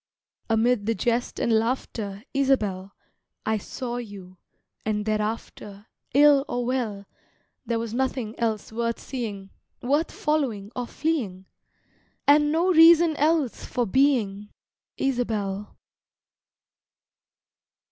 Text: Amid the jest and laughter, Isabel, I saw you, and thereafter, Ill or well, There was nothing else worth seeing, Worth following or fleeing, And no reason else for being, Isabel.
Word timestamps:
Amid 0.49 0.87
the 0.87 0.95
jest 0.95 1.39
and 1.39 1.53
laughter, 1.53 2.23
Isabel, 2.33 2.95
I 3.45 3.59
saw 3.59 3.97
you, 3.97 4.37
and 4.83 5.05
thereafter, 5.05 5.85
Ill 6.15 6.43
or 6.49 6.65
well, 6.65 7.05
There 7.67 7.77
was 7.77 7.93
nothing 7.93 8.33
else 8.39 8.71
worth 8.71 8.99
seeing, 8.99 9.51
Worth 9.83 10.11
following 10.11 10.71
or 10.75 10.87
fleeing, 10.87 11.45
And 12.27 12.51
no 12.51 12.73
reason 12.73 13.15
else 13.17 13.63
for 13.63 13.85
being, 13.85 14.49
Isabel. 14.97 15.77